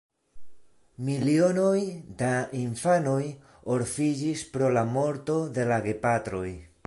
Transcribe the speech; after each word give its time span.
Milionoj 1.09 1.81
da 2.21 2.31
infanoj 2.61 3.21
orfiĝis 3.77 4.47
pro 4.57 4.75
la 4.79 4.85
morto 4.99 5.39
de 5.59 5.71
la 5.73 5.81
gepatroj. 5.89 6.49